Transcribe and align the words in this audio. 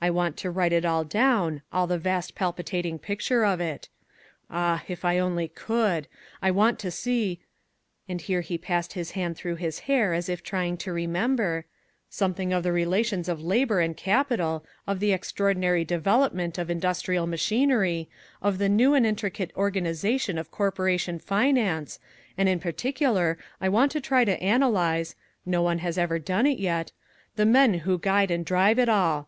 I 0.00 0.08
want 0.08 0.38
to 0.38 0.50
write 0.50 0.72
it 0.72 0.86
all 0.86 1.04
down, 1.04 1.60
all 1.74 1.86
the 1.86 1.98
vast 1.98 2.34
palpitating 2.34 2.98
picture 2.98 3.44
of 3.44 3.60
it. 3.60 3.90
Ah! 4.48 4.82
if 4.88 5.04
I 5.04 5.18
only 5.18 5.46
could 5.46 6.08
I 6.40 6.50
want 6.50 6.78
to 6.78 6.90
see" 6.90 7.40
(and 8.08 8.18
here 8.22 8.40
he 8.40 8.56
passed 8.56 8.94
his 8.94 9.10
hand 9.10 9.36
through 9.36 9.56
his 9.56 9.80
hair 9.80 10.14
as 10.14 10.30
if 10.30 10.42
trying 10.42 10.78
to 10.78 10.92
remember) 10.94 11.66
"something 12.08 12.50
of 12.50 12.62
the 12.62 12.72
relations 12.72 13.28
of 13.28 13.42
labour 13.42 13.80
and 13.80 13.94
capital, 13.94 14.64
of 14.86 15.00
the 15.00 15.12
extraordinary 15.12 15.84
development 15.84 16.56
of 16.56 16.70
industrial 16.70 17.26
machinery, 17.26 18.08
of 18.40 18.56
the 18.56 18.70
new 18.70 18.94
and 18.94 19.04
intricate 19.04 19.52
organisation 19.54 20.38
of 20.38 20.50
corporation 20.50 21.18
finance, 21.18 21.98
and 22.38 22.48
in 22.48 22.58
particular 22.58 23.36
I 23.60 23.68
want 23.68 23.92
to 23.92 24.00
try 24.00 24.24
to 24.24 24.42
analyse 24.42 25.14
no 25.44 25.60
one 25.60 25.80
has 25.80 25.98
ever 25.98 26.18
done 26.18 26.46
it 26.46 26.58
yet 26.58 26.90
the 27.36 27.44
men 27.44 27.80
who 27.80 27.98
guide 27.98 28.30
and 28.30 28.46
drive 28.46 28.78
it 28.78 28.88
all. 28.88 29.26